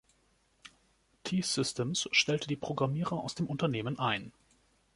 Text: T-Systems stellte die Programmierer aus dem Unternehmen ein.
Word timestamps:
T-Systems 1.25 2.09
stellte 2.11 2.47
die 2.47 2.55
Programmierer 2.55 3.19
aus 3.23 3.35
dem 3.35 3.45
Unternehmen 3.45 3.99
ein. 3.99 4.33